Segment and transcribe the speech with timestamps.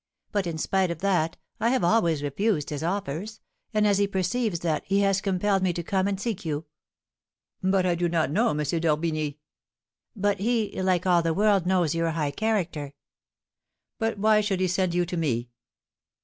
[0.31, 3.39] But, in spite of that, I have always refused his offers;
[3.71, 6.65] and, as he perceives that, he has compelled me to come and seek you."
[7.61, 8.57] "But I do not know M.
[8.57, 9.37] d'Orbigny."
[10.15, 12.93] "But he, like all the world, knows your high character."
[13.99, 15.49] "But why should he send you to me?"